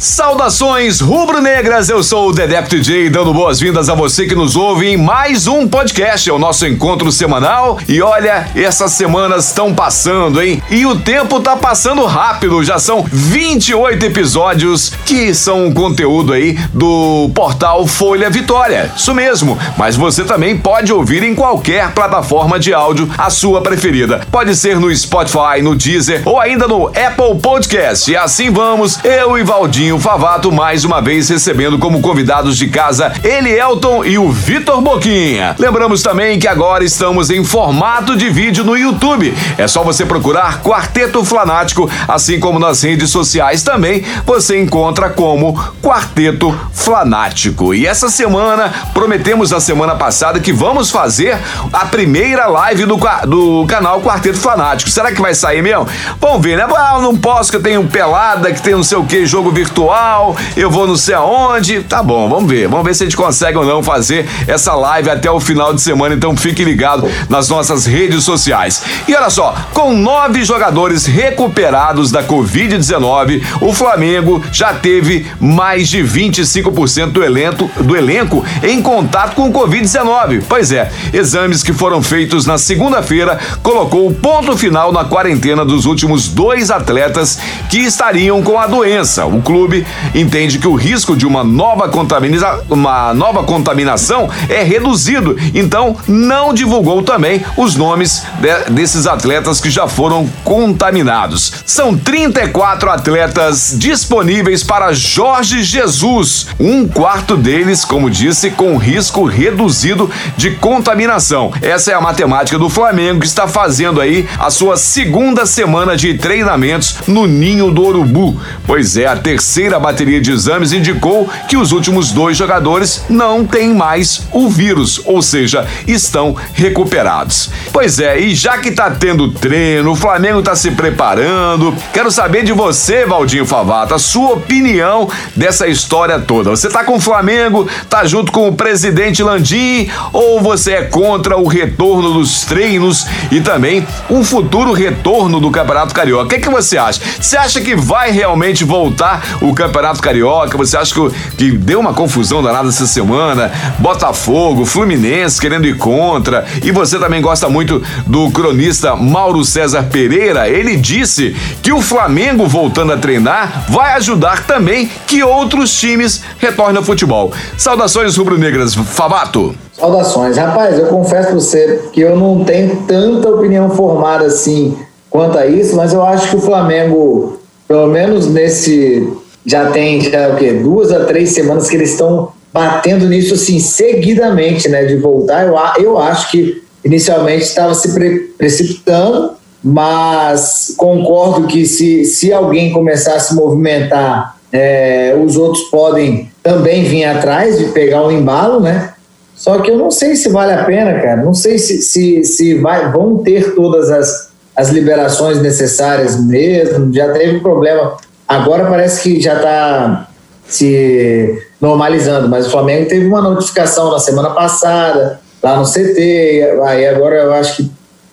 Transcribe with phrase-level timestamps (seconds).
[0.00, 4.96] Saudações rubro-negras, eu sou o Dedep DJ, dando boas-vindas a você que nos ouve em
[4.96, 7.80] mais um podcast, é o nosso encontro semanal.
[7.88, 10.62] E olha, essas semanas estão passando, hein?
[10.70, 17.28] E o tempo tá passando rápido, já são 28 episódios que são conteúdo aí do
[17.34, 18.92] portal Folha Vitória.
[18.96, 24.20] Isso mesmo, mas você também pode ouvir em qualquer plataforma de áudio, a sua preferida.
[24.30, 28.08] Pode ser no Spotify, no Deezer ou ainda no Apple Podcast.
[28.08, 32.68] E assim vamos, eu e Valdinho Paulinho Favato, mais uma vez recebendo como convidados de
[32.68, 35.56] casa ele, Elton e o Vitor Boquinha.
[35.58, 39.34] Lembramos também que agora estamos em formato de vídeo no YouTube.
[39.56, 45.58] É só você procurar Quarteto Flanático, assim como nas redes sociais também você encontra como
[45.82, 47.72] Quarteto Flanático.
[47.72, 51.38] E essa semana, prometemos na semana passada que vamos fazer
[51.72, 54.90] a primeira live do, do canal Quarteto Flanático.
[54.90, 55.86] Será que vai sair mesmo?
[56.20, 56.66] Vamos ver, né?
[56.76, 59.77] Ah, não posso que eu tenho pelada, que tem não sei o que, jogo virtual
[59.78, 61.82] virtual, eu vou não sei aonde.
[61.84, 62.66] Tá bom, vamos ver.
[62.66, 65.80] Vamos ver se a gente consegue ou não fazer essa live até o final de
[65.80, 66.14] semana.
[66.14, 68.82] Então fique ligado nas nossas redes sociais.
[69.06, 75.98] E olha só, com nove jogadores recuperados da Covid-19, o Flamengo já teve mais de
[75.98, 80.42] 25% do elenco, do elenco em contato com o Covid-19.
[80.48, 85.86] Pois é, exames que foram feitos na segunda-feira colocou o ponto final na quarentena dos
[85.86, 87.38] últimos dois atletas
[87.70, 89.24] que estariam com a doença.
[89.26, 94.62] O clube clube entende que o risco de uma nova, contamina uma nova contaminação é
[94.62, 101.52] reduzido, então não divulgou também os nomes de desses atletas que já foram contaminados.
[101.66, 110.10] São 34 atletas disponíveis para Jorge Jesus, um quarto deles, como disse, com risco reduzido
[110.36, 111.52] de contaminação.
[111.60, 116.14] Essa é a matemática do Flamengo que está fazendo aí a sua segunda semana de
[116.14, 118.40] treinamentos no Ninho do Urubu.
[118.66, 123.44] Pois é, a terceira terceira bateria de exames indicou que os últimos dois jogadores não
[123.44, 127.50] têm mais o vírus, ou seja, estão recuperados.
[127.72, 132.44] Pois é, e já que tá tendo treino, o Flamengo tá se preparando, quero saber
[132.44, 136.50] de você, Valdinho Favato, a sua opinião dessa história toda.
[136.50, 141.36] Você tá com o Flamengo, tá junto com o presidente Landim ou você é contra
[141.36, 146.26] o retorno dos treinos e também um futuro retorno do Campeonato Carioca?
[146.26, 147.00] O que, é que você acha?
[147.20, 149.20] Você acha que vai realmente voltar
[149.54, 150.56] Campeonato Carioca.
[150.56, 153.50] Você acha que, que deu uma confusão danada essa semana?
[153.78, 156.44] Botafogo, Fluminense querendo ir contra.
[156.62, 160.48] E você também gosta muito do cronista Mauro César Pereira.
[160.48, 166.78] Ele disse que o Flamengo voltando a treinar vai ajudar também que outros times retornem
[166.78, 167.32] ao futebol.
[167.56, 169.54] Saudações rubro-negras, Favato.
[169.72, 170.36] Saudações.
[170.36, 174.76] Rapaz, eu confesso pra você que eu não tenho tanta opinião formada assim
[175.08, 179.08] quanto a isso, mas eu acho que o Flamengo, pelo menos nesse
[179.48, 180.52] já tem já, o quê?
[180.52, 184.84] duas a três semanas que eles estão batendo nisso assim seguidamente, né?
[184.84, 185.46] De voltar.
[185.46, 189.32] Eu, eu acho que inicialmente estava se pre precipitando,
[189.64, 196.84] mas concordo que se, se alguém começar a se movimentar, é, os outros podem também
[196.84, 198.92] vir atrás de pegar o embalo, né?
[199.34, 201.22] Só que eu não sei se vale a pena, cara.
[201.22, 206.92] Não sei se, se, se vai, vão ter todas as, as liberações necessárias mesmo.
[206.92, 207.96] Já teve problema
[208.28, 210.08] Agora parece que já está
[210.46, 216.86] se normalizando, mas o Flamengo teve uma notificação na semana passada, lá no CT, aí
[216.86, 217.70] agora eu acho que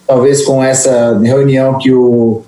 [0.07, 2.41] talvez com essa reunião que o,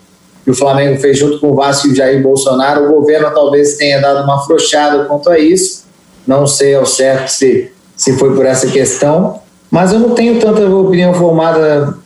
[0.45, 3.75] que o Flamengo fez junto com o Vasco e o Jair Bolsonaro, o governo talvez
[3.75, 5.85] tenha dado uma afrouxada quanto a isso,
[6.25, 10.65] não sei ao certo se, se foi por essa questão, mas eu não tenho tanta
[10.65, 11.97] opinião formada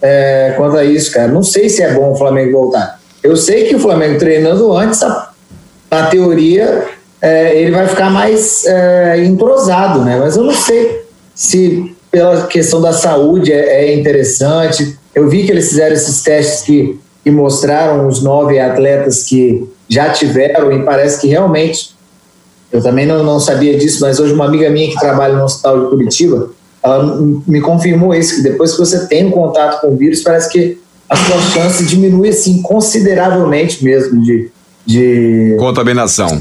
[0.00, 1.28] é, quanto a isso, cara.
[1.28, 2.99] Não sei se é bom o Flamengo voltar.
[3.22, 5.00] Eu sei que o Flamengo treinando antes,
[5.90, 6.86] na teoria,
[7.20, 10.18] é, ele vai ficar mais é, entrosado, né?
[10.18, 14.98] Mas eu não sei se pela questão da saúde é, é interessante.
[15.14, 20.10] Eu vi que eles fizeram esses testes que, que mostraram os nove atletas que já
[20.10, 21.94] tiveram e parece que realmente
[22.72, 25.80] eu também não, não sabia disso, mas hoje uma amiga minha que trabalha no hospital
[25.80, 26.50] de Curitiba,
[26.82, 30.48] ela me confirmou isso, que depois que você tem um contato com o vírus, parece
[30.50, 30.78] que
[31.10, 34.48] a sua chance diminui assim consideravelmente mesmo de,
[34.86, 36.40] de contaminação.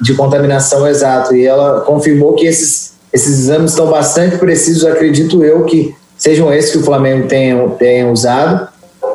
[0.00, 1.36] de contaminação exato.
[1.36, 6.72] E ela confirmou que esses, esses exames estão bastante precisos, acredito eu, que sejam esses
[6.72, 8.68] que o Flamengo tenha, tenha usado.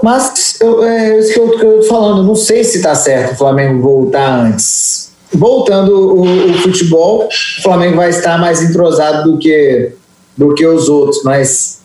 [0.04, 3.81] Mas eu, é isso que eu estou falando, não sei se está certo o Flamengo
[3.81, 5.10] voltar antes.
[5.33, 9.92] Voltando o, o, futebol, o Flamengo vai estar mais entrosado do que,
[10.38, 11.79] do que os outros, mas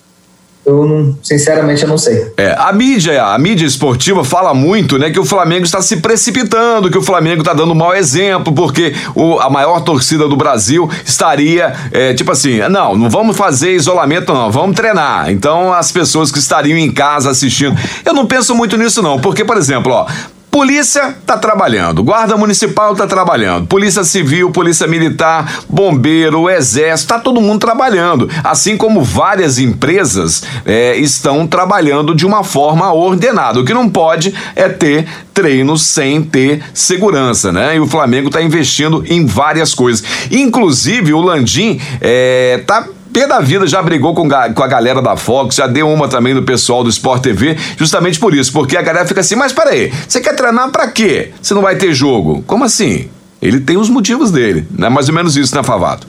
[0.65, 2.31] eu não, sinceramente eu não sei.
[2.37, 6.89] É, a mídia, a mídia esportiva fala muito, né, que o Flamengo está se precipitando,
[6.89, 11.73] que o Flamengo está dando mau exemplo, porque o, a maior torcida do Brasil estaria,
[11.91, 15.29] é, tipo assim, não, não vamos fazer isolamento não, vamos treinar.
[15.29, 19.45] Então as pessoas que estariam em casa assistindo, eu não penso muito nisso não, porque
[19.45, 20.07] por exemplo, ó,
[20.55, 27.41] Polícia está trabalhando, Guarda Municipal está trabalhando, Polícia Civil, Polícia Militar, Bombeiro, Exército, está todo
[27.41, 28.29] mundo trabalhando.
[28.41, 33.59] Assim como várias empresas é, estão trabalhando de uma forma ordenada.
[33.59, 37.75] O que não pode é ter treinos sem ter segurança, né?
[37.75, 40.05] E o Flamengo está investindo em várias coisas.
[40.31, 45.15] Inclusive, o Landim é, tá pé da vida já brigou com, com a galera da
[45.15, 48.81] Fox, já deu uma também do pessoal do Sport TV, justamente por isso, porque a
[48.81, 51.31] galera fica assim, mas peraí, você quer treinar para quê?
[51.41, 52.43] Se não vai ter jogo?
[52.45, 53.07] Como assim?
[53.41, 54.89] Ele tem os motivos dele, né?
[54.89, 56.07] Mais ou menos isso, né, Favato?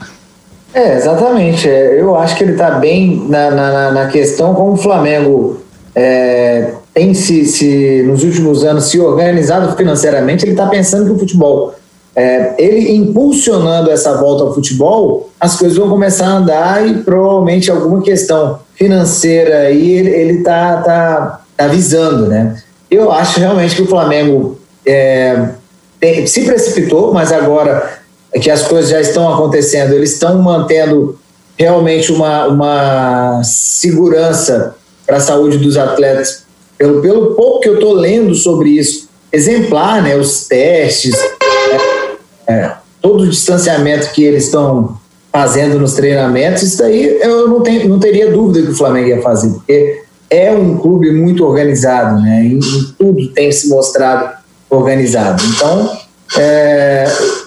[0.73, 1.69] É, exatamente.
[1.69, 5.61] É, eu acho que ele está bem na, na, na, questão como o Flamengo
[5.95, 11.19] é, tem se, se, nos últimos anos, se organizado financeiramente, ele está pensando que o
[11.19, 11.73] futebol
[12.17, 17.69] é, ele impulsionando essa volta ao futebol, as coisas vão começar a andar e provavelmente
[17.69, 22.59] alguma questão financeira aí ele está tá, tá visando, né?
[22.89, 25.49] Eu acho realmente que o Flamengo é,
[25.99, 27.99] tem, se precipitou, mas agora
[28.41, 31.19] que as coisas já estão acontecendo, eles estão mantendo
[31.55, 34.75] realmente uma, uma segurança
[35.05, 36.45] para a saúde dos atletas.
[36.79, 40.15] Pelo, pelo pouco que eu estou lendo sobre isso, exemplar, né?
[40.15, 41.15] Os testes,
[42.47, 42.71] é,
[43.01, 44.97] todo o distanciamento que eles estão
[45.31, 49.21] fazendo nos treinamentos, isso daí eu não, tenho, não teria dúvida que o Flamengo ia
[49.21, 52.43] fazer, porque é um clube muito organizado, né?
[52.43, 54.35] Em, em tudo tem se mostrado
[54.69, 55.41] organizado.
[55.45, 55.97] Então,
[56.37, 57.05] é,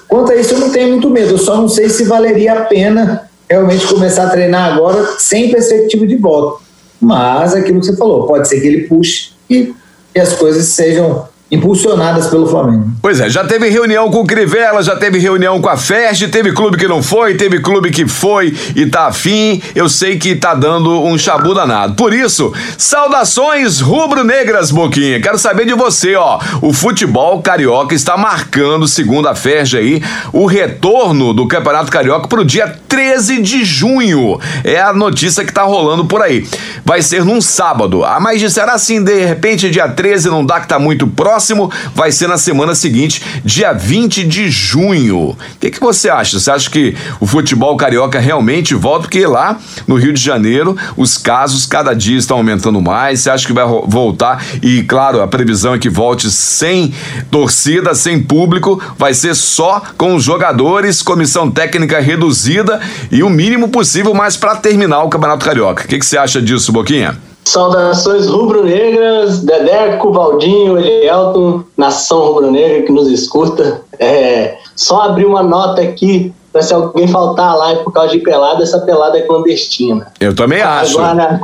[0.09, 2.65] quanto a isso, eu não tenho muito medo, eu só não sei se valeria a
[2.65, 6.63] pena realmente começar a treinar agora sem perspectiva de volta.
[7.01, 9.75] Mas aquilo que você falou, pode ser que ele puxe e,
[10.15, 12.87] e as coisas sejam impulsionadas pelo Flamengo.
[13.03, 16.53] Pois é, já teve reunião com o Crivella, já teve reunião com a Ferdi, teve
[16.53, 19.61] clube que não foi, teve clube que foi e tá afim.
[19.75, 21.95] Eu sei que tá dando um chabu danado.
[21.95, 25.21] Por isso, saudações rubro-negras, Boquinha.
[25.21, 26.39] Quero saber de você, ó.
[26.63, 30.03] O futebol carioca está marcando, segundo a Ferdi aí,
[30.33, 34.39] o retorno do Campeonato Carioca pro dia 13 de junho.
[34.63, 36.47] É a notícia que tá rolando por aí.
[36.85, 38.05] Vai ser num sábado.
[38.05, 41.40] Ah, mas será assim, de repente, dia 13 não dá que tá muito próximo?
[41.41, 45.31] Próximo vai ser na semana seguinte, dia 20 de junho.
[45.31, 46.39] O que, que você acha?
[46.39, 49.01] Você acha que o futebol carioca realmente volta?
[49.01, 53.21] Porque lá no Rio de Janeiro os casos cada dia estão aumentando mais.
[53.21, 54.45] Você acha que vai voltar?
[54.63, 56.93] E claro, a previsão é que volte sem
[57.31, 63.69] torcida, sem público, vai ser só com os jogadores, comissão técnica reduzida e o mínimo
[63.69, 65.85] possível, mas para terminar o Campeonato Carioca.
[65.85, 67.30] O que, que você acha disso, Boquinha?
[67.51, 73.83] Saudações rubro-negras, Dedeco, Valdinho, Elielton, nação rubro-negra que nos escuta.
[73.99, 78.63] É, só abrir uma nota aqui para se alguém faltar lá por causa de pelada,
[78.63, 80.13] essa pelada é clandestina.
[80.21, 81.01] Eu também acho.
[81.01, 81.41] Agora...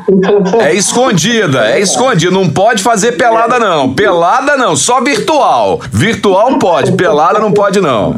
[0.61, 2.31] É escondida, é escondida.
[2.31, 3.93] Não pode fazer pelada, não.
[3.93, 5.81] Pelada não, só virtual.
[5.93, 8.15] Virtual pode, pelada não pode, não.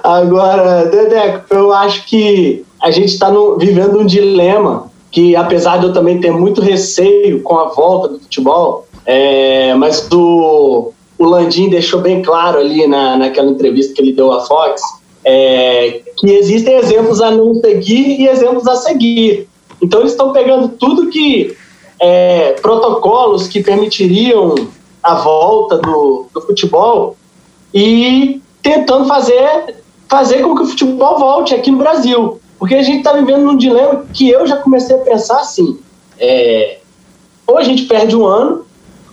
[0.00, 5.92] Agora, Dedeco, eu acho que a gente está vivendo um dilema que apesar de eu
[5.92, 12.00] também ter muito receio com a volta do futebol, é, mas o, o Landim deixou
[12.00, 14.82] bem claro ali na, naquela entrevista que ele deu à Fox
[15.24, 19.48] é, que existem exemplos a não seguir e exemplos a seguir.
[19.80, 21.56] Então eles estão pegando tudo que
[22.00, 24.56] é, protocolos que permitiriam
[25.00, 27.16] a volta do, do futebol
[27.72, 29.76] e tentando fazer
[30.08, 32.40] fazer com que o futebol volte aqui no Brasil.
[32.58, 35.78] Porque a gente está vivendo num dilema que eu já comecei a pensar assim:
[36.18, 36.78] é,
[37.46, 38.64] ou a gente perde um ano,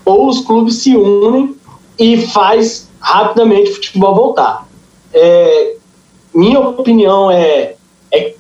[0.05, 1.55] ou os clubes se unem
[1.99, 4.67] e faz rapidamente o futebol voltar.
[5.13, 5.75] É,
[6.33, 7.75] minha opinião é,
[8.11, 8.35] é,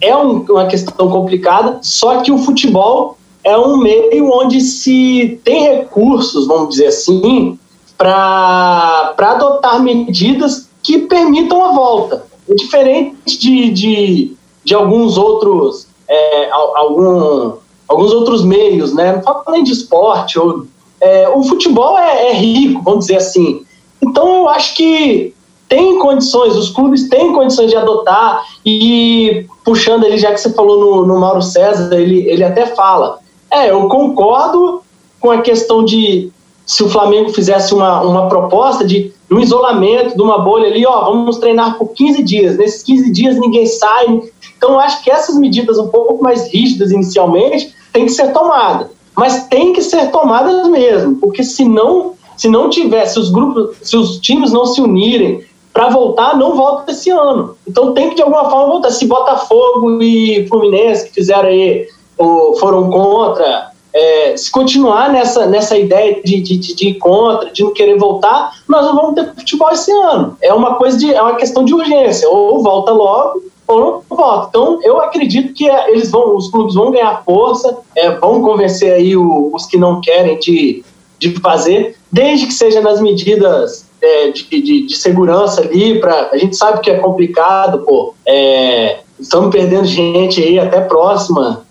[0.00, 5.62] é um, uma questão complicada, só que o futebol é um meio onde se tem
[5.62, 7.58] recursos, vamos dizer assim,
[7.96, 12.26] para adotar medidas que permitam a volta.
[12.48, 14.36] É diferente de, de
[14.70, 17.54] de alguns outros é, algum,
[17.88, 19.16] alguns outros meios, né?
[19.16, 20.64] Não falo nem de esporte ou
[21.00, 23.62] é, o futebol é, é, rico, vamos dizer assim.
[24.00, 25.34] Então eu acho que
[25.68, 30.78] tem condições, os clubes têm condições de adotar e puxando ali, já que você falou
[30.78, 33.18] no, no Mauro César, ele, ele até fala,
[33.50, 34.82] é, eu concordo
[35.18, 36.30] com a questão de
[36.64, 41.04] se o Flamengo fizesse uma, uma proposta de um isolamento, de uma bolha ali, ó,
[41.04, 44.22] vamos treinar por 15 dias, nesses 15 dias ninguém sai,
[44.60, 48.88] então eu acho que essas medidas um pouco mais rígidas inicialmente têm que ser tomadas,
[49.16, 53.78] mas tem que ser tomadas mesmo, porque se não, se não tiver, se os grupos,
[53.80, 57.56] se os times não se unirem, para voltar, não volta esse ano.
[57.66, 58.90] Então tem que de alguma forma voltar.
[58.90, 61.86] Se Botafogo e Fluminense que fizeram aí,
[62.18, 67.62] ou foram contra, é, se continuar nessa, nessa ideia de, de, de, ir contra, de
[67.62, 70.36] não querer voltar, nós não vamos ter futebol esse ano.
[70.42, 72.28] É uma coisa de, é uma questão de urgência.
[72.28, 73.42] Ou volta logo,
[73.78, 74.48] não volta.
[74.48, 78.92] Então eu acredito que é, eles vão, os clubes vão ganhar força, é, vão convencer
[78.92, 80.82] aí o, os que não querem de,
[81.18, 86.36] de fazer, desde que seja nas medidas é, de, de, de, segurança ali, pra, a
[86.38, 91.64] gente sabe que é complicado, pô, é, estamos perdendo gente aí até próxima,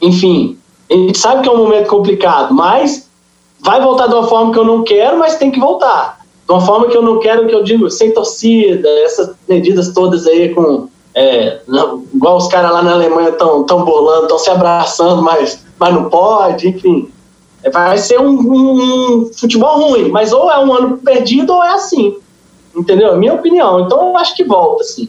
[0.00, 0.56] enfim,
[0.90, 3.08] a gente sabe que é um momento complicado, mas
[3.62, 6.20] vai voltar de uma forma que eu não quero, mas tem que voltar.
[6.46, 10.26] De uma forma que eu não quero, que eu digo, sem torcida, essas medidas todas
[10.26, 10.88] aí com.
[11.14, 15.64] É, não, igual os caras lá na Alemanha estão tão bolando, estão se abraçando, mas,
[15.78, 17.10] mas não pode, enfim.
[17.62, 18.82] É, vai ser um, um,
[19.24, 22.16] um, futebol ruim, mas ou é um ano perdido ou é assim.
[22.74, 23.16] Entendeu?
[23.16, 23.80] Minha opinião.
[23.80, 25.08] Então eu acho que volta, sim.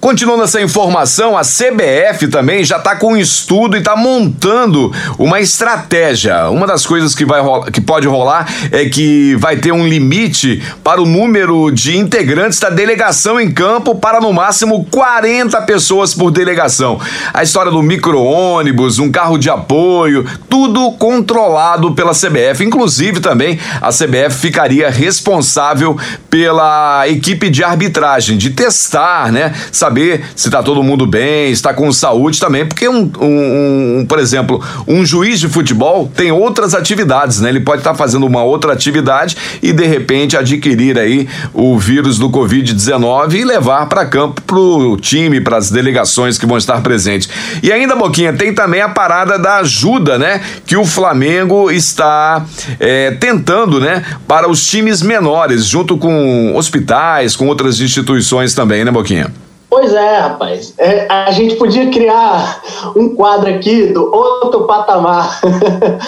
[0.00, 5.40] Continuando essa informação, a CBF também já está com um estudo e está montando uma
[5.40, 6.48] estratégia.
[6.50, 10.62] Uma das coisas que, vai rolar, que pode rolar é que vai ter um limite
[10.84, 16.30] para o número de integrantes da delegação em campo para no máximo 40 pessoas por
[16.30, 17.00] delegação.
[17.34, 22.62] A história do micro-ônibus, um carro de apoio, tudo controlado pela CBF.
[22.62, 25.98] Inclusive também a CBF ficaria responsável
[26.30, 29.52] pela equipe de arbitragem, de testar, né?
[29.72, 29.87] saber
[30.34, 34.62] se está todo mundo bem, está com saúde também, porque um, um, um, por exemplo,
[34.86, 37.48] um juiz de futebol tem outras atividades, né?
[37.48, 42.18] Ele pode estar tá fazendo uma outra atividade e de repente adquirir aí o vírus
[42.18, 46.80] do Covid-19 e levar para campo para o time, para as delegações que vão estar
[46.82, 47.28] presentes.
[47.62, 50.40] E ainda, Boquinha, tem também a parada da ajuda, né?
[50.66, 52.44] Que o Flamengo está
[52.78, 54.04] é, tentando, né?
[54.26, 59.47] Para os times menores, junto com hospitais, com outras instituições também, né, Boquinha?
[59.70, 60.74] Pois é, rapaz.
[60.78, 62.62] É, a gente podia criar
[62.96, 65.40] um quadro aqui do outro patamar.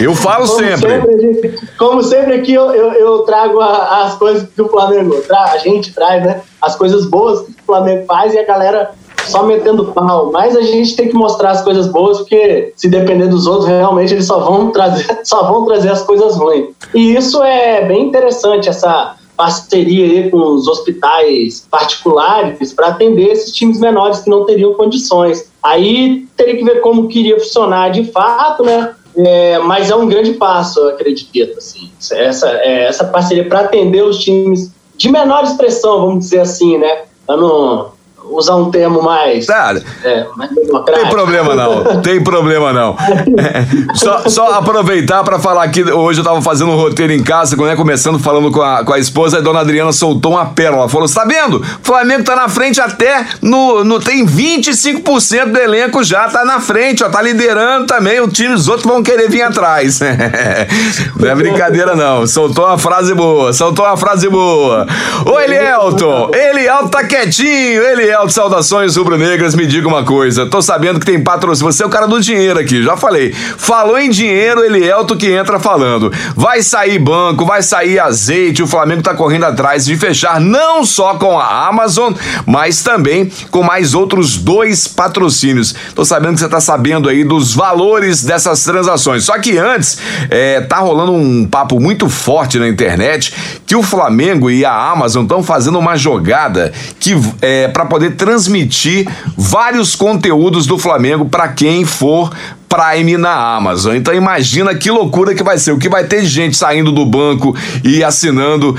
[0.01, 0.89] Eu falo como sempre.
[0.89, 5.15] sempre gente, como sempre aqui eu, eu, eu trago a, as coisas que o Flamengo
[5.21, 6.41] tra, a gente traz, né?
[6.59, 8.91] As coisas boas que o Flamengo faz e a galera
[9.27, 10.31] só metendo pau.
[10.31, 14.13] Mas a gente tem que mostrar as coisas boas, porque se depender dos outros, realmente
[14.13, 16.69] eles só vão trazer, só vão trazer as coisas ruins.
[16.93, 23.79] E isso é bem interessante, essa parceria com os hospitais particulares para atender esses times
[23.79, 25.51] menores que não teriam condições.
[25.63, 28.93] Aí teria que ver como queria funcionar de fato, né?
[29.17, 31.57] É, mas é um grande passo, eu acredito.
[31.57, 31.89] Assim.
[32.11, 37.05] Essa, é, essa parceria para atender os times de menor expressão, vamos dizer assim, né?
[37.25, 37.93] Para não
[38.31, 39.45] usar um termo mais.
[39.45, 39.81] Claro.
[40.03, 42.95] É, mais tem problema não, tem problema não.
[43.37, 47.55] É, só, só, aproveitar para falar que hoje eu tava fazendo um roteiro em casa,
[47.55, 50.87] né, começando falando com a, com a esposa, a dona Adriana soltou uma pérola.
[50.87, 51.57] Falou: tá vendo?
[51.57, 53.83] O Flamengo tá na frente até no.
[53.83, 58.19] no tem 25% do elenco já, tá na frente, ó, tá liderando também.
[58.21, 59.99] O time, os outros vão querer vir atrás.
[61.17, 62.25] não é brincadeira, não.
[62.25, 64.87] Soltou uma frase boa, soltou uma frase boa.
[65.25, 70.45] Ô, Elielton, Elielton tá quietinho, Elielton de saudações rubro-negras, me diga uma coisa.
[70.45, 71.71] Tô sabendo que tem patrocínio.
[71.71, 73.31] Você é o cara do dinheiro aqui, já falei.
[73.31, 76.11] Falou em dinheiro, Elielto que entra falando.
[76.35, 78.63] Vai sair banco, vai sair azeite.
[78.63, 82.13] O Flamengo tá correndo atrás de fechar não só com a Amazon,
[82.45, 85.75] mas também com mais outros dois patrocínios.
[85.95, 89.23] Tô sabendo que você tá sabendo aí dos valores dessas transações.
[89.23, 89.97] Só que antes,
[90.29, 93.33] é, tá rolando um papo muito forte na internet
[93.65, 99.07] que o Flamengo e a Amazon estão fazendo uma jogada que é para poder transmitir
[99.37, 102.29] vários conteúdos do Flamengo para quem for
[102.69, 103.95] Prime na Amazon.
[103.95, 105.73] Então imagina que loucura que vai ser.
[105.73, 107.53] O que vai ter gente saindo do banco
[107.83, 108.75] e assinando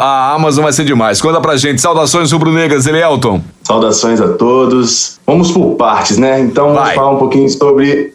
[0.00, 1.20] a Amazon vai ser demais.
[1.20, 1.80] Conta pra gente.
[1.80, 3.40] Saudações rubro-negras, Elielton.
[3.62, 5.20] Saudações a todos.
[5.24, 6.40] Vamos por partes, né?
[6.40, 6.94] Então vamos vai.
[6.96, 8.14] falar um pouquinho sobre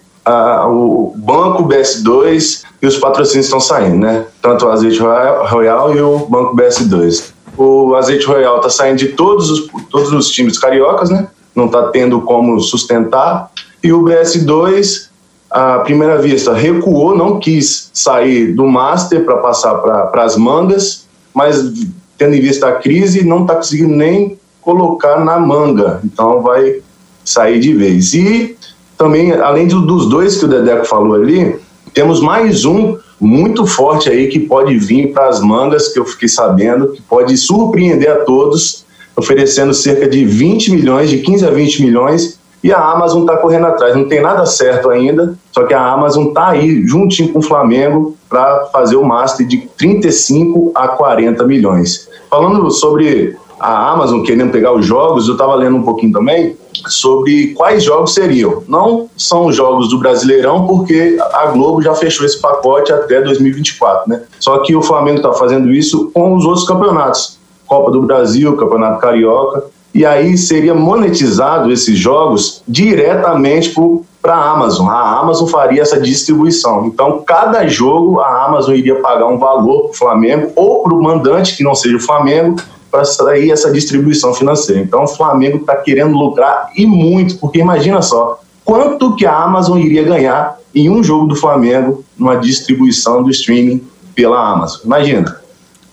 [0.67, 4.25] o Banco BS2 e os patrocínios estão saindo, né?
[4.41, 7.30] Tanto o Azeite Royal e o Banco BS2
[7.61, 11.27] o Azeite Royal está saindo de todos os, todos os times cariocas, né?
[11.55, 13.51] Não está tendo como sustentar.
[13.83, 15.09] E o BS2,
[15.49, 21.71] à primeira vista, recuou, não quis sair do Master para passar para as mangas, mas
[22.17, 25.99] tendo em vista a crise, não está conseguindo nem colocar na manga.
[26.03, 26.81] Então vai
[27.23, 28.13] sair de vez.
[28.13, 28.55] E
[28.97, 31.59] também, além dos dois que o Dedeco falou ali,
[31.93, 36.27] temos mais um muito forte aí que pode vir para as mangas, que eu fiquei
[36.27, 41.83] sabendo, que pode surpreender a todos, oferecendo cerca de 20 milhões, de 15 a 20
[41.83, 43.95] milhões, e a Amazon está correndo atrás.
[43.95, 48.15] Não tem nada certo ainda, só que a Amazon está aí juntinho com o Flamengo
[48.29, 52.07] para fazer o Master de 35 a 40 milhões.
[52.29, 56.55] Falando sobre a Amazon querendo pegar os jogos, eu estava lendo um pouquinho também
[56.87, 58.63] sobre quais jogos seriam.
[58.67, 64.21] Não são jogos do Brasileirão, porque a Globo já fechou esse pacote até 2024, né?
[64.39, 67.39] Só que o Flamengo está fazendo isso com os outros campeonatos.
[67.67, 69.63] Copa do Brasil, Campeonato Carioca,
[69.93, 73.73] e aí seria monetizado esses jogos diretamente
[74.21, 74.89] para a Amazon.
[74.89, 76.85] A Amazon faria essa distribuição.
[76.85, 81.01] Então, cada jogo a Amazon iria pagar um valor para o Flamengo ou para o
[81.01, 82.57] mandante, que não seja o Flamengo,
[82.91, 84.81] para sair essa distribuição financeira.
[84.81, 89.79] Então, o Flamengo está querendo lucrar e muito, porque imagina só quanto que a Amazon
[89.79, 93.81] iria ganhar em um jogo do Flamengo numa distribuição do streaming
[94.13, 94.81] pela Amazon.
[94.85, 95.40] Imagina.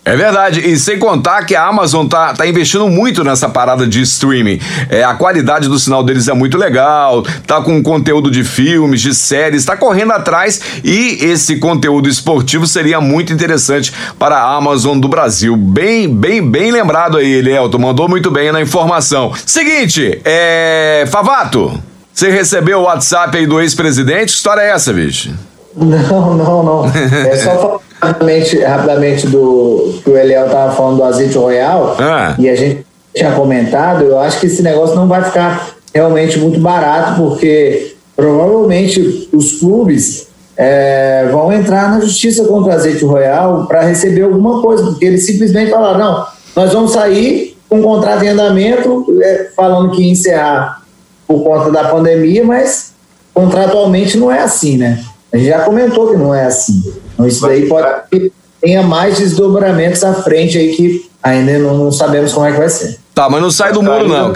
[0.09, 4.01] É verdade, e sem contar que a Amazon tá, tá investindo muito nessa parada de
[4.01, 4.59] streaming.
[4.89, 9.13] É, a qualidade do sinal deles é muito legal, tá com conteúdo de filmes, de
[9.13, 15.07] séries, tá correndo atrás e esse conteúdo esportivo seria muito interessante para a Amazon do
[15.07, 15.55] Brasil.
[15.55, 19.31] Bem, bem, bem lembrado aí, Elielto, mandou muito bem na informação.
[19.45, 21.05] Seguinte, é.
[21.11, 21.79] Favato,
[22.11, 24.31] você recebeu o WhatsApp aí do ex-presidente?
[24.31, 25.35] Que história é essa, bicho?
[25.77, 26.85] Não, não, não.
[26.85, 32.35] É só rapidamente, rapidamente do que o Eliel estava falando do azeite royal ah.
[32.39, 36.59] e a gente tinha comentado, eu acho que esse negócio não vai ficar realmente muito
[36.59, 43.81] barato, porque provavelmente os clubes é, vão entrar na justiça contra o azeite royal para
[43.81, 48.29] receber alguma coisa, porque eles simplesmente falaram, não, nós vamos sair com um contrato em
[48.29, 50.81] andamento, é, falando que ia encerrar
[51.27, 52.93] por conta da pandemia, mas
[53.33, 55.03] contratualmente não é assim, né?
[55.31, 56.81] A gente já comentou que não é assim.
[57.19, 61.91] Então isso daí pode que tenha mais desdobramentos à frente aí que ainda não, não
[61.91, 62.97] sabemos como é que vai ser.
[63.13, 64.31] Tá, mas não sai do muro, não.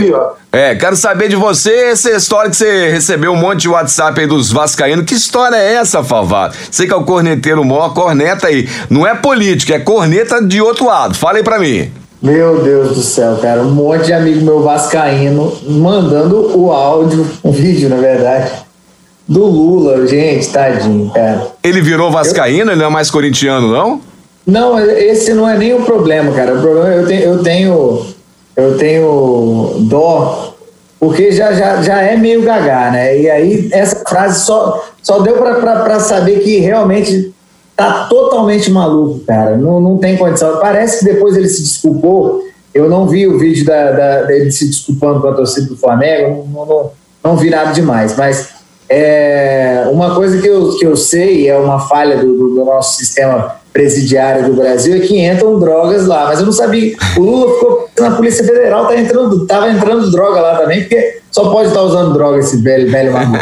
[0.51, 4.27] É, quero saber de você essa história que você recebeu um monte de WhatsApp aí
[4.27, 5.05] dos Vascaínos.
[5.05, 6.57] Que história é essa, Favato?
[6.69, 8.67] Você que é o corneteiro maior, corneta aí.
[8.89, 11.15] Não é política, é corneta de outro lado.
[11.15, 11.89] Fala aí pra mim.
[12.21, 13.61] Meu Deus do céu, cara.
[13.61, 18.51] Um monte de amigo meu vascaíno mandando o áudio, o vídeo, na verdade,
[19.27, 21.47] do Lula, gente, tadinho, cara.
[21.63, 22.73] Ele virou vascaíno, eu...
[22.73, 24.01] ele não é mais corintiano, não?
[24.45, 26.55] Não, esse não é nem o problema, cara.
[26.55, 28.05] O problema é eu tenho, eu tenho,
[28.57, 30.53] eu tenho dó,
[30.99, 33.17] porque já, já, já é meio gagá, né?
[33.17, 37.33] E aí essa frase só, só deu para saber que realmente
[37.75, 39.57] tá totalmente maluco, cara.
[39.57, 40.59] Não, não tem condição.
[40.59, 42.43] Parece que depois ele se desculpou.
[42.73, 46.47] Eu não vi o vídeo da, da dele se desculpando com a torcida do Flamengo,
[46.51, 46.91] não, não,
[47.23, 48.49] não vi nada demais, mas
[48.95, 53.55] é, uma coisa que eu, que eu sei, é uma falha do, do, nosso sistema
[53.73, 56.25] presidiário do Brasil, é que entram drogas lá.
[56.25, 56.95] Mas eu não sabia.
[57.17, 61.49] O Lula ficou na Polícia Federal, tá entrando, tava entrando droga lá também, porque só
[61.49, 63.39] pode estar usando droga esse velho, velho maluco.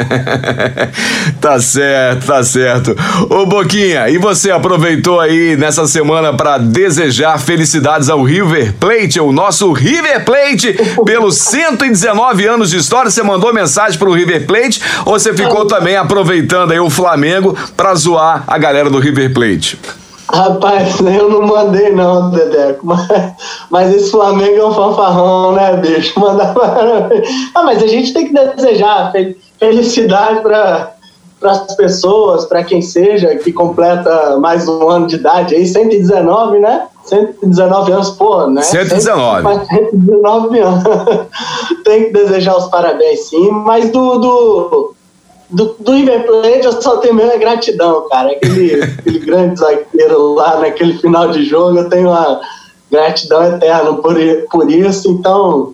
[1.41, 2.95] tá certo, tá certo.
[3.29, 9.33] Ô Boquinha, e você aproveitou aí nessa semana para desejar felicidades ao River Plate, o
[9.33, 10.73] nosso River Plate,
[11.05, 13.11] pelos 119 anos de história.
[13.11, 17.93] Você mandou mensagem pro River Plate ou você ficou também aproveitando aí o Flamengo para
[17.93, 19.77] zoar a galera do River Plate?
[20.31, 22.85] Rapaz, eu não mandei não, Dedeco.
[22.85, 23.07] Mas,
[23.69, 26.19] mas esse Flamengo é um fanfarrão, né, bicho?
[26.19, 26.55] Mandar
[27.53, 29.11] ah, mas a gente tem que desejar
[29.59, 30.93] felicidade para
[31.43, 36.87] as pessoas, para quem seja, que completa mais um ano de idade aí, 119, né?
[37.03, 38.61] 119 anos, pô, né?
[38.61, 39.65] 119.
[39.65, 40.83] 119 anos.
[41.83, 44.95] tem que desejar os parabéns, sim, mas do, do
[45.51, 48.31] do, do River Plate eu só tenho mesmo gratidão, cara.
[48.31, 52.41] Aquele, aquele grande zagueiro lá naquele final de jogo, eu tenho uma
[52.89, 54.15] gratidão eterna por,
[54.49, 55.11] por isso.
[55.11, 55.73] Então,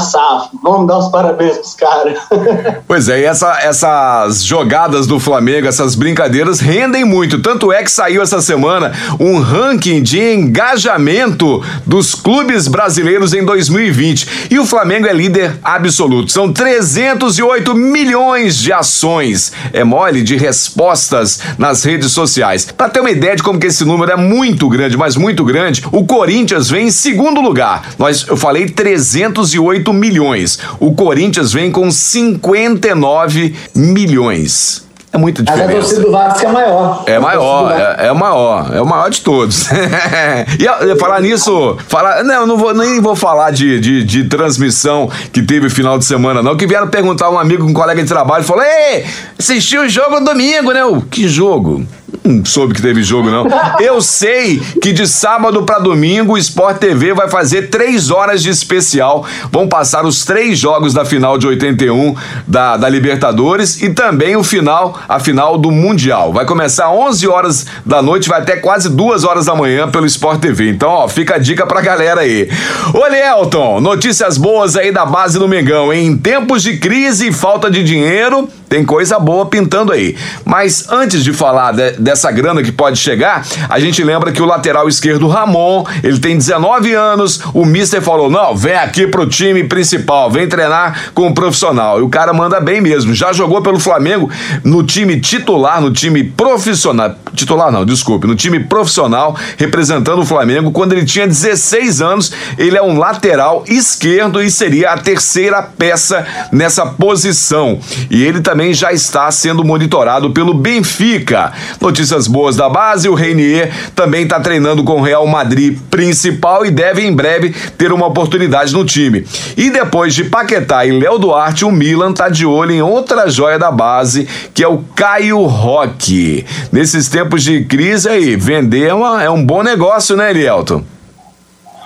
[0.00, 0.50] safo.
[0.62, 2.18] Vamos dar os parabéns pros caras.
[2.86, 7.40] Pois é, e essa, essas jogadas do Flamengo, essas brincadeiras rendem muito.
[7.40, 14.48] Tanto é que saiu essa semana um ranking de engajamento dos clubes brasileiros em 2020.
[14.50, 16.32] E o Flamengo é líder absoluto.
[16.32, 19.52] São 308 milhões de ações.
[19.72, 22.64] É mole de respostas nas redes sociais.
[22.64, 25.84] Para ter uma ideia de como que esse número é muito grande, mas muito grande,
[25.92, 27.90] o Corinthians vem em segundo lugar.
[27.98, 30.58] Nós, eu falei 308 28 milhões.
[30.80, 34.86] O Corinthians vem com 59 milhões.
[35.10, 35.66] É muita diferença.
[35.66, 37.04] Mas a torcida do Vasco é maior.
[37.06, 39.66] É maior, é, é maior, é o maior de todos.
[40.60, 45.40] e falar nisso, falar, não, não vou, nem vou falar de, de, de, transmissão que
[45.40, 46.56] teve final de semana, não.
[46.56, 49.06] Que vieram perguntar um amigo, um colega de trabalho, falou: Ei,
[49.38, 50.84] assistiu o jogo domingo, né?
[50.84, 51.86] O, que jogo?
[52.24, 53.46] Não soube que teve jogo, não.
[53.80, 58.50] Eu sei que de sábado para domingo o Sport TV vai fazer três horas de
[58.50, 59.26] especial.
[59.50, 62.14] Vão passar os três jogos da final de 81
[62.46, 66.32] da, da Libertadores e também o final, a final do Mundial.
[66.32, 70.40] Vai começar 11 horas da noite, vai até quase duas horas da manhã pelo Sport
[70.40, 70.70] TV.
[70.70, 72.48] Então, ó, fica a dica pra galera aí.
[72.94, 75.92] Ô, Elton, notícias boas aí da base do Mengão.
[75.92, 80.16] Em tempos de crise e falta de dinheiro, tem coisa boa pintando aí.
[80.44, 84.46] Mas antes de falar de, dessa grana que pode chegar, a gente lembra que o
[84.46, 89.64] lateral esquerdo Ramon, ele tem 19 anos, o mister falou: "Não, vem aqui pro time
[89.64, 91.98] principal, vem treinar com o profissional".
[91.98, 93.14] E o cara manda bem mesmo.
[93.14, 94.30] Já jogou pelo Flamengo
[94.62, 100.70] no time titular, no time profissional, titular não, desculpe, no time profissional, representando o Flamengo
[100.70, 102.32] quando ele tinha 16 anos.
[102.58, 107.78] Ele é um lateral esquerdo e seria a terceira peça nessa posição.
[108.10, 111.52] E ele também também já está sendo monitorado pelo Benfica.
[111.80, 116.70] Notícias boas da base: o Reinier também está treinando com o Real Madrid principal e
[116.72, 119.24] deve em breve ter uma oportunidade no time.
[119.56, 123.60] E depois de Paquetá e Léo Duarte, o Milan está de olho em outra joia
[123.60, 126.44] da base, que é o Caio Roque.
[126.72, 130.82] Nesses tempos de crise aí, vender é, uma, é um bom negócio, né, Elielton?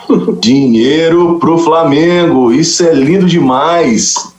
[0.40, 4.31] Dinheiro pro Flamengo, isso é lindo demais.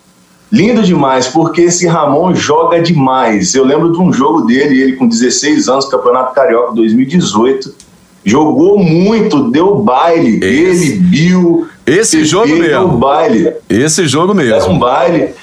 [0.54, 3.56] Lindo demais, porque esse Ramon joga demais.
[3.56, 7.74] Eu lembro de um jogo dele, ele com 16 anos, Campeonato Carioca 2018.
[8.24, 10.38] Jogou muito, deu baile.
[10.46, 10.92] Esse.
[10.92, 11.68] Ele, Bill.
[11.88, 12.68] Esse Pepe, jogo mesmo.
[12.68, 13.52] Deu baile.
[13.68, 14.54] Esse jogo mesmo.
[14.54, 15.34] É um baile.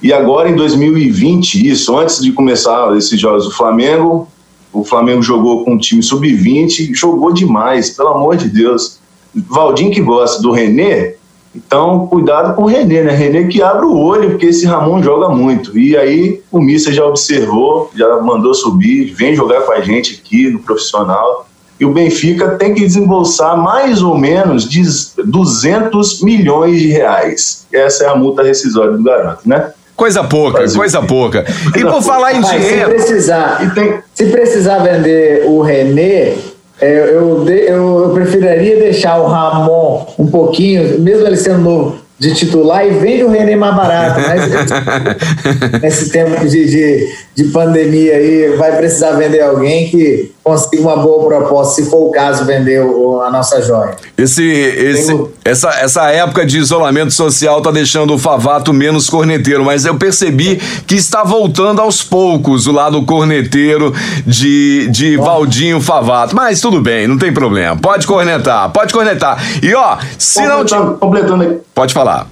[0.00, 4.28] E agora em 2020, isso, antes de começar esses jogos do Flamengo,
[4.72, 9.00] o Flamengo jogou com o time sub-20, jogou demais, pelo amor de Deus.
[9.34, 11.14] Valdir que gosta do René,
[11.54, 13.12] então, cuidado com o René, né?
[13.12, 15.76] René que abre o olho, porque esse Ramon joga muito.
[15.76, 20.48] E aí o Missa já observou, já mandou subir, vem jogar com a gente aqui
[20.48, 21.48] no profissional.
[21.78, 24.82] E o Benfica tem que desembolsar mais ou menos de
[25.24, 27.66] 200 milhões de reais.
[27.72, 29.72] Essa é a multa rescisória do garoto, né?
[29.96, 31.44] Coisa pouca, coisa pouca.
[31.76, 32.90] E por falar em dinheiro.
[32.90, 33.98] Se precisar, tem...
[34.14, 36.36] se precisar vender o René,
[36.80, 42.86] eu, eu, eu preferiria deixar o Ramon um pouquinho, mesmo ele sendo novo, de titular
[42.86, 44.20] e vende o René mais barato.
[44.20, 50.96] Mas nesse tempo de, de, de, pandemia aí, vai precisar vender alguém que consiga uma
[50.96, 53.94] boa proposta, se for o caso, vender o, a nossa joia.
[54.16, 55.32] Esse, esse, Tenho...
[55.44, 60.56] essa, essa época de isolamento social tá deixando o Favato menos corneteiro, mas eu percebi
[60.86, 63.92] que está voltando aos poucos o lado corneteiro
[64.26, 66.34] de, de Valdinho Favato.
[66.34, 67.76] Mas tudo bem, não tem problema.
[67.76, 69.38] Pode cornetar, pode cornetar.
[69.62, 70.64] E ó, se não.
[70.64, 70.74] Te...
[70.98, 71.58] Completando aqui.
[71.74, 72.26] Pode falar.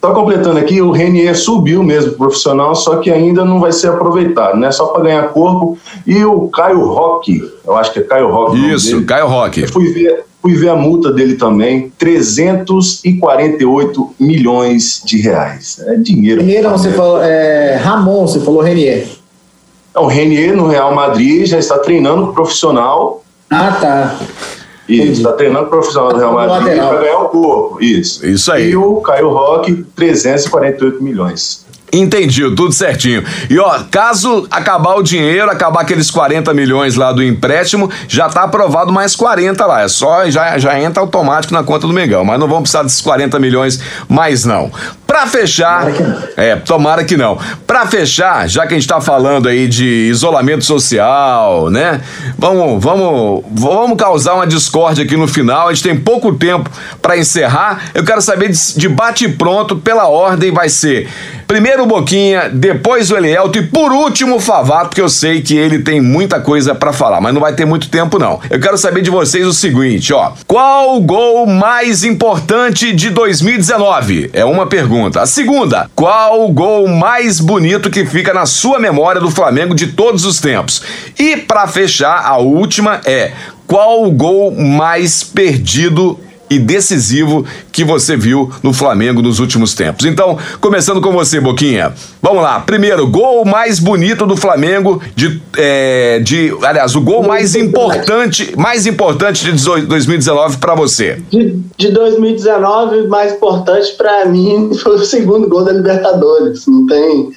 [0.00, 4.58] Só completando aqui, o Renier subiu mesmo profissional, só que ainda não vai ser aproveitado,
[4.58, 4.70] né?
[4.70, 5.78] Só para ganhar corpo.
[6.06, 8.72] E o Caio Roque, eu acho que é Caio Roque.
[8.72, 9.66] Isso, Caio Roque.
[9.66, 15.82] Fui ver, fui ver a multa dele também, 348 milhões de reais.
[15.86, 16.40] É dinheiro.
[16.40, 19.08] Renier, você falou, é, Ramon, você falou Renier.
[19.96, 23.24] O Renier no Real Madrid já está treinando profissional.
[23.50, 24.16] Ah, tá.
[24.88, 27.82] Isso, está treinando profissional do Real Madrid para ganhar o corpo.
[27.82, 28.26] Isso.
[28.26, 28.70] Isso aí.
[28.70, 31.66] E o Caio Roque, 348 milhões.
[31.92, 33.22] Entendi, tudo certinho.
[33.48, 38.42] E ó, caso acabar o dinheiro, acabar aqueles 40 milhões lá do empréstimo, já tá
[38.42, 39.82] aprovado mais 40 lá.
[39.82, 42.24] É só, já, já entra automático na conta do Mengão.
[42.24, 44.70] Mas não vamos precisar desses 40 milhões mais não.
[45.16, 45.86] Pra fechar.
[46.36, 47.38] É, tomara que não.
[47.66, 52.02] Pra fechar, já que a gente tá falando aí de isolamento social, né?
[52.36, 55.68] Vamos, vamos, vamos causar uma discórdia aqui no final.
[55.68, 56.68] A gente tem pouco tempo
[57.00, 57.84] para encerrar.
[57.94, 61.08] Eu quero saber de, de bate pronto, pela ordem, vai ser
[61.46, 65.56] primeiro o Boquinha, depois o Elielto e por último o Favato, porque eu sei que
[65.56, 68.40] ele tem muita coisa para falar, mas não vai ter muito tempo não.
[68.50, 70.32] Eu quero saber de vocês o seguinte, ó.
[70.46, 74.30] Qual o gol mais importante de 2019?
[74.32, 75.22] É uma pergunta pergunta.
[75.22, 79.88] A segunda, qual o gol mais bonito que fica na sua memória do Flamengo de
[79.88, 80.82] todos os tempos?
[81.18, 83.32] E para fechar, a última é
[83.66, 90.06] qual o gol mais perdido e decisivo que você viu no Flamengo nos últimos tempos.
[90.06, 91.92] Então, começando com você, Boquinha.
[92.22, 92.60] Vamos lá.
[92.60, 98.86] Primeiro, gol mais bonito do Flamengo de, é, de aliás, o gol mais importante, mais
[98.86, 101.20] importante de 2019 para você.
[101.30, 106.66] De, de 2019, mais importante para mim foi o segundo gol da Libertadores.
[106.66, 107.30] Não tem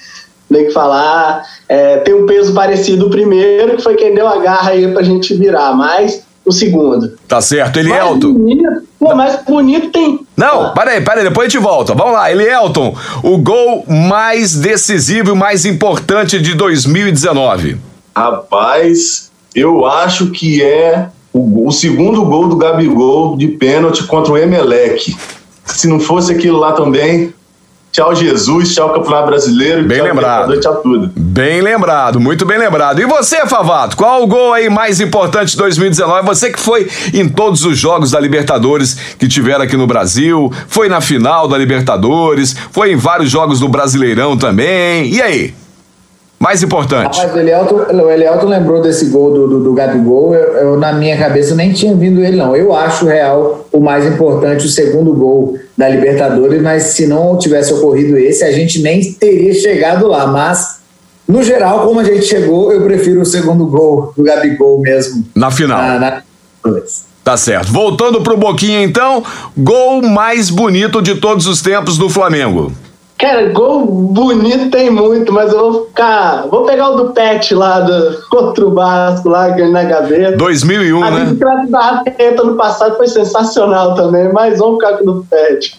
[0.51, 1.43] tem que falar.
[1.67, 5.03] É, tem um peso parecido o primeiro, que foi quem deu a garra aí pra
[5.03, 7.17] gente virar, mas o segundo.
[7.27, 8.33] Tá certo, Elielton.
[8.33, 10.19] Mais pô, mais bonito tem.
[10.35, 10.69] Não, ah.
[10.69, 11.93] peraí, peraí, depois a gente volta.
[11.93, 17.77] Vamos lá, Elielton, o gol mais decisivo e mais importante de 2019.
[18.15, 24.37] Rapaz, eu acho que é o, o segundo gol do Gabigol de pênalti contra o
[24.37, 25.15] Emelec.
[25.65, 27.33] Se não fosse aquilo lá também,
[27.91, 28.73] Tchau, Jesus.
[28.73, 29.83] Tchau, Campeonato Brasileiro.
[29.83, 30.59] Bem tchau, lembrado.
[30.59, 31.11] Tchau, tudo.
[31.15, 33.01] Bem lembrado, muito bem lembrado.
[33.01, 36.25] E você, Favato, qual o gol aí mais importante de 2019?
[36.27, 40.87] Você que foi em todos os jogos da Libertadores que tiveram aqui no Brasil, foi
[40.87, 45.11] na final da Libertadores, foi em vários jogos do Brasileirão também.
[45.11, 45.53] E aí?
[46.39, 47.19] Mais importante.
[47.19, 47.37] Rapaz, o
[48.09, 50.33] Elielton, o lembrou desse gol do, do, do Gabigol.
[50.33, 52.55] Eu, eu, na minha cabeça, nem tinha vindo ele, não.
[52.55, 57.73] Eu acho real o mais importante, o segundo gol da Libertadores, mas se não tivesse
[57.73, 60.27] ocorrido esse, a gente nem teria chegado lá.
[60.27, 60.79] Mas,
[61.27, 65.25] no geral, como a gente chegou, eu prefiro o segundo gol do Gabigol mesmo.
[65.35, 65.77] Na final.
[65.77, 66.21] Na, na...
[67.21, 67.69] Tá certo.
[67.71, 69.21] Voltando pro Boquinha, então,
[69.57, 72.71] gol mais bonito de todos os tempos do Flamengo.
[73.19, 76.47] Cara, gol bonito tem muito, mas eu vou ficar.
[76.47, 80.37] Vou pegar o do Pet lá do, contra o Vasco, lá na gaveta.
[80.37, 81.37] 2001, a né?
[81.45, 85.75] A da Arteta no passado foi sensacional também, mas vamos ficar com o do Pet.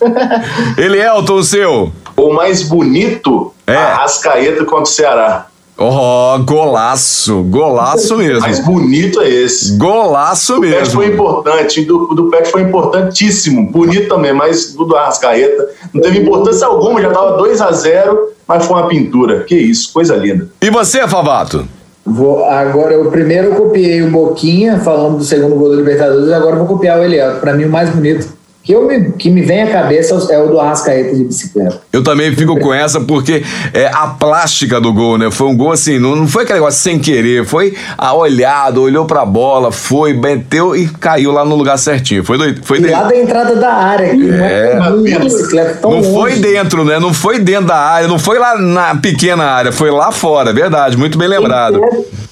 [0.76, 1.90] Ele é o seu.
[2.14, 3.74] O mais bonito, é.
[3.74, 5.46] a Rascaeta contra o Ceará.
[5.82, 8.40] Oh, golaço, golaço mesmo.
[8.40, 9.78] Mais bonito é esse.
[9.78, 10.76] Golaço do mesmo.
[10.76, 13.70] O Pet foi importante, do, do Pet foi importantíssimo.
[13.72, 18.28] Bonito também, mas do do Arrascaeta não teve importância alguma, já tava 2 a 0
[18.46, 19.44] mas foi uma pintura.
[19.44, 20.48] Que isso, coisa linda.
[20.60, 21.66] E você, Favato?
[22.04, 26.66] Vou, agora, eu primeiro copiei o Boquinha, falando do segundo gol da Libertadores, agora vou
[26.66, 27.36] copiar o Eliel.
[27.36, 30.48] Para mim, o mais bonito que, eu me, que me vem à cabeça é o
[30.48, 31.80] do Arrascaeta de bicicleta.
[31.92, 33.42] Eu também fico com essa porque
[33.72, 35.30] é a plástica do gol, né?
[35.30, 39.04] Foi um gol assim, não, não foi aquele negócio sem querer, foi a olhada, olhou
[39.06, 42.24] pra bola, foi, bateu e caiu lá no lugar certinho.
[42.24, 45.90] Foi, do, foi e lá da entrada da área, que é, não é bicicleta tão
[45.90, 46.12] Não longe.
[46.12, 46.98] foi dentro, né?
[46.98, 50.96] Não foi dentro da área, não foi lá na pequena área, foi lá fora, verdade,
[50.96, 51.80] muito bem lembrado.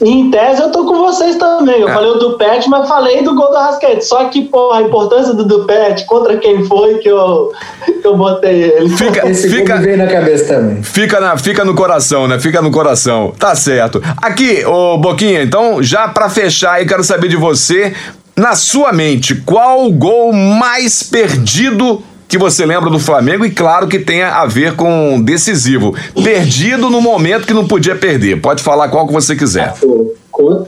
[0.00, 1.80] Em tese, eu tô com vocês também.
[1.80, 1.92] Eu é.
[1.92, 4.02] falei o do Pet, mas falei do gol do Arrascaeta.
[4.02, 7.52] Só que, pô, a importância do do Pet, contra quem foi que eu,
[8.00, 8.88] que eu botei ele.
[8.90, 10.82] Fica, Esse fica, veio na cabeça também.
[10.82, 12.38] Fica, na, fica no coração, né?
[12.38, 13.32] Fica no coração.
[13.38, 14.02] Tá certo.
[14.16, 17.92] Aqui, ô Boquinha, então, já para fechar aí, quero saber de você,
[18.36, 23.88] na sua mente, qual o gol mais perdido que você lembra do Flamengo e claro
[23.88, 25.94] que tenha a ver com decisivo.
[26.22, 28.38] Perdido no momento que não podia perder.
[28.42, 29.72] Pode falar qual que você quiser.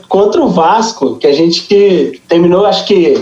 [0.09, 3.21] Contra o Vasco, que a gente terminou, acho que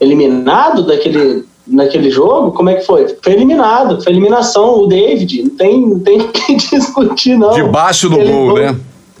[0.00, 3.16] eliminado daquele, naquele jogo, como é que foi?
[3.22, 7.52] Foi eliminado, foi eliminação, o David, não tem, não tem que discutir, não.
[7.52, 8.76] Debaixo do Ele gol, né?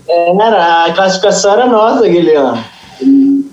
[0.08, 2.64] Era, a classificação era nossa, Guilherme.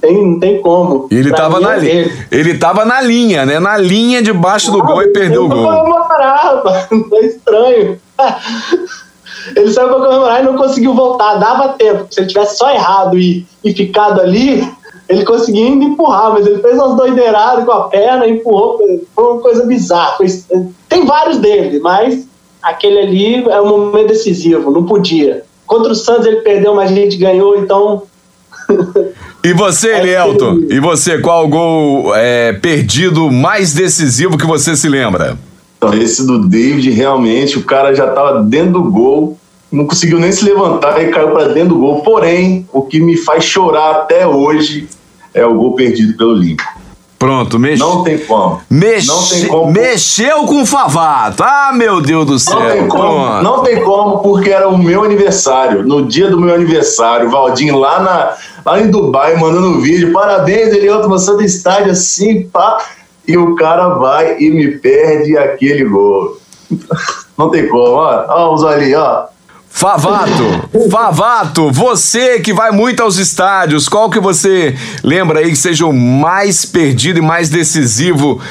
[0.01, 1.07] Tem, não tem como.
[1.09, 2.11] Ele estava na, li...
[2.31, 3.59] ele tava na linha, né?
[3.59, 5.63] Na linha debaixo do gol e perdeu o gol.
[5.63, 6.61] Comemorar,
[7.09, 7.99] foi estranho.
[9.55, 11.35] Ele saiu para comemorar e não conseguiu voltar.
[11.35, 12.05] Dava tempo.
[12.09, 14.69] Se ele tivesse só errado e, e ficado ali,
[15.09, 18.77] ele conseguia ainda empurrar, mas ele fez umas doideiradas com a perna, empurrou,
[19.15, 20.17] foi uma coisa bizarra.
[20.17, 20.27] Foi,
[20.89, 22.27] tem vários dele, mas
[22.61, 25.43] aquele ali é um momento decisivo, não podia.
[25.65, 28.03] Contra o Santos ele perdeu, mas a gente ganhou, então.
[29.43, 30.59] e você, é Elielton?
[30.69, 35.37] E você, qual o gol é, perdido mais decisivo que você se lembra?
[35.77, 39.37] Então, esse do David, realmente, o cara já estava dentro do gol,
[39.71, 42.01] não conseguiu nem se levantar e caiu para dentro do gol.
[42.01, 44.87] Porém, o que me faz chorar até hoje
[45.37, 46.77] é o gol perdido pelo Lincoln.
[47.17, 47.79] Pronto, mexe...
[47.81, 48.61] Não tem como.
[48.69, 49.07] Mexe...
[49.07, 49.71] Não tem como.
[49.71, 51.43] Mexeu com o Favato.
[51.43, 52.59] Ah, meu Deus do céu.
[52.59, 55.83] Não tem, como, não tem como, porque era o meu aniversário.
[55.83, 60.13] No dia do meu aniversário, o Valdinho lá, na, lá em Dubai, mandando um vídeo.
[60.13, 62.77] Parabéns, Eliotto, você do estádio assim, pá.
[63.27, 66.37] E o cara vai e me perde aquele gol.
[67.35, 68.25] Não tem como, ó.
[68.29, 69.27] Ó os olhinhos, ó.
[69.77, 75.85] Favato, Favato, você que vai muito aos estádios, qual que você lembra aí que seja
[75.85, 78.41] o mais perdido e mais decisivo,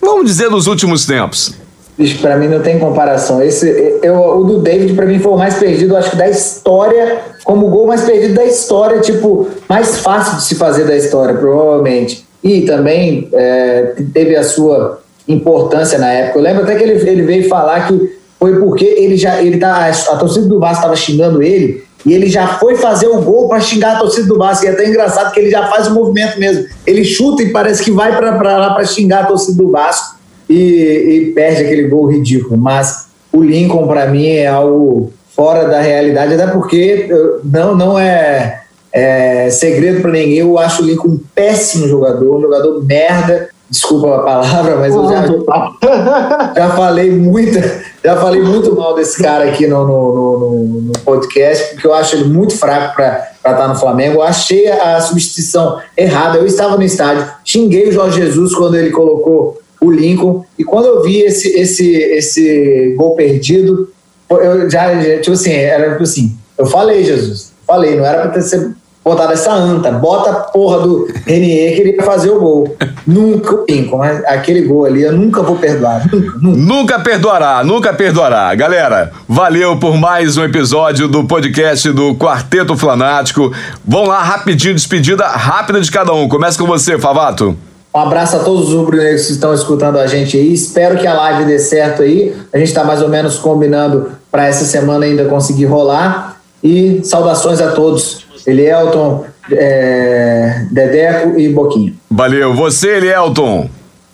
[0.00, 1.54] vamos dizer, dos últimos tempos?
[1.98, 3.42] Bicho, pra mim não tem comparação.
[3.42, 7.18] Esse, eu, o do David, pra mim, foi o mais perdido, acho que da história,
[7.42, 11.34] como o gol mais perdido da história, tipo, mais fácil de se fazer da história,
[11.34, 12.24] provavelmente.
[12.44, 16.38] E também é, teve a sua importância na época.
[16.38, 19.88] Eu lembro até que ele, ele veio falar que foi porque ele já ele tá
[19.88, 23.60] a torcida do Vasco estava xingando ele e ele já foi fazer o gol para
[23.60, 24.64] xingar a torcida do Vasco.
[24.64, 26.64] E é até engraçado que ele já faz o movimento mesmo.
[26.86, 30.16] Ele chuta e parece que vai para lá para xingar a torcida do Vasco
[30.48, 32.56] e, e, perde aquele gol ridículo.
[32.56, 37.08] Mas o Lincoln para mim é algo fora da realidade, até porque
[37.42, 40.38] não, não é, é segredo para ninguém.
[40.38, 43.48] Eu acho o Lincoln um péssimo jogador, um jogador merda.
[43.68, 45.26] Desculpa a palavra, mas eu já,
[46.56, 47.58] já falei muito,
[48.04, 52.14] já falei muito mal desse cara aqui no, no, no, no podcast, porque eu acho
[52.14, 54.16] ele muito fraco para estar no Flamengo.
[54.16, 56.38] Eu achei a substituição errada.
[56.38, 60.86] Eu estava no estádio, xinguei o Jorge Jesus quando ele colocou o Lincoln, e quando
[60.86, 63.88] eu vi esse, esse, esse gol perdido,
[64.30, 68.42] eu já, tipo assim, era tipo assim, eu falei, Jesus, falei, não era para ter
[68.42, 68.74] sido
[69.06, 72.76] botado essa anta, bota a porra do Renier que ele ia fazer o gol.
[73.06, 76.04] nunca, Pinco, mas aquele gol ali eu nunca vou perdoar.
[76.12, 76.58] Nunca, nunca.
[76.58, 78.52] nunca perdoará, nunca perdoará.
[78.56, 83.52] Galera, valeu por mais um episódio do podcast do Quarteto Flanático.
[83.86, 86.28] Vão lá rapidinho, despedida rápida de cada um.
[86.28, 87.56] Começa com você, Favato.
[87.94, 90.52] Um abraço a todos os rubro-negros que estão escutando a gente aí.
[90.52, 92.34] Espero que a live dê certo aí.
[92.52, 96.40] A gente está mais ou menos combinando para essa semana ainda conseguir rolar.
[96.62, 98.25] E saudações a todos.
[98.46, 101.94] Elielton, é, Dedeco e Boquinha.
[102.10, 102.54] Valeu.
[102.54, 103.68] Você, Elielton.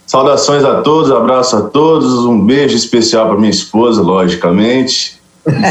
[0.07, 5.21] Saudações a todos, abraço a todos, um beijo especial para minha esposa, logicamente.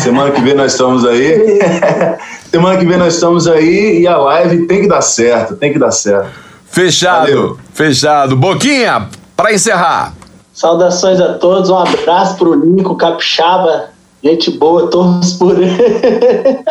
[0.02, 1.60] Semana que vem nós estamos aí.
[2.50, 5.80] Semana que vem nós estamos aí e a live tem que dar certo, tem que
[5.80, 6.30] dar certo.
[6.66, 7.58] Fechado, Valeu.
[7.74, 8.36] fechado.
[8.36, 10.14] Boquinha, para encerrar.
[10.54, 13.91] Saudações a todos, um abraço pro Nico Capixaba,
[14.24, 15.72] gente boa, todos por ele.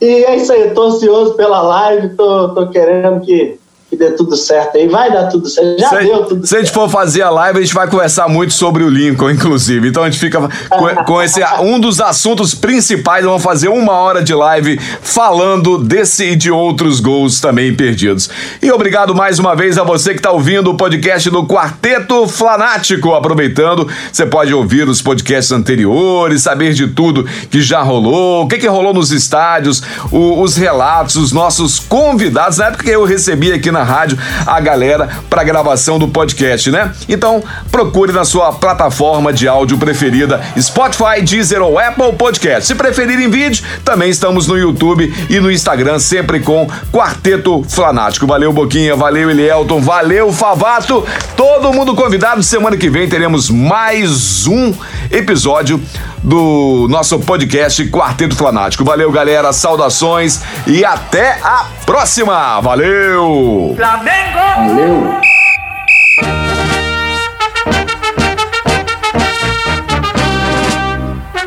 [0.00, 3.58] e é isso aí, tô ansioso pela live, tô, tô querendo que
[3.92, 4.88] que dê tudo certo aí.
[4.88, 5.78] Vai dar tudo certo.
[5.78, 6.62] Já se, deu tudo Se certo.
[6.62, 9.86] a gente for fazer a live, a gente vai conversar muito sobre o Lincoln, inclusive.
[9.86, 13.22] Então a gente fica com, com esse um dos assuntos principais.
[13.22, 18.30] Vamos fazer uma hora de live falando desse e de outros gols também perdidos.
[18.62, 23.12] E obrigado mais uma vez a você que está ouvindo o podcast do Quarteto Flanático.
[23.12, 28.56] Aproveitando, você pode ouvir os podcasts anteriores, saber de tudo que já rolou, o que,
[28.56, 32.56] que rolou nos estádios, o, os relatos, os nossos convidados.
[32.56, 36.92] Na época que eu recebi aqui na rádio a galera para gravação do podcast, né?
[37.08, 42.66] Então, procure na sua plataforma de áudio preferida, Spotify, Deezer ou Apple Podcast.
[42.66, 48.26] Se preferir em vídeo, também estamos no YouTube e no Instagram, sempre com Quarteto Flanático.
[48.26, 51.04] Valeu, Boquinha, valeu, Elielton, valeu, Favato.
[51.36, 52.42] Todo mundo convidado.
[52.42, 54.74] Semana que vem teremos mais um
[55.10, 55.80] episódio
[56.22, 58.84] do nosso podcast Quarteto Flanático.
[58.84, 62.60] Valeu, galera, saudações e até a próxima.
[62.60, 63.74] Valeu!
[63.76, 64.38] Flamengo!
[64.56, 65.20] Valeu!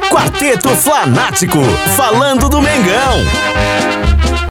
[0.10, 1.62] Quarteto Flanático,
[1.96, 4.05] falando do Mengão.